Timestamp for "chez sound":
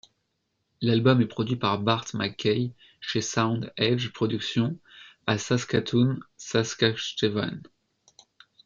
3.01-3.71